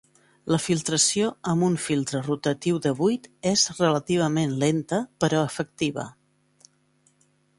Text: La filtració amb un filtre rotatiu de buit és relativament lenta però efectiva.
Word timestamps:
La 0.51 0.57
filtració 0.61 1.25
amb 1.51 1.65
un 1.67 1.75
filtre 1.83 2.21
rotatiu 2.27 2.79
de 2.87 2.93
buit 3.01 3.29
és 3.51 3.65
relativament 3.81 4.57
lenta 4.63 5.01
però 5.25 5.45
efectiva. 5.51 6.07